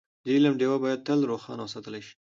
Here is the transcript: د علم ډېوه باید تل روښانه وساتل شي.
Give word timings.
د 0.23 0.25
علم 0.35 0.53
ډېوه 0.59 0.77
باید 0.83 1.05
تل 1.07 1.19
روښانه 1.31 1.61
وساتل 1.63 1.93
شي. 2.07 2.13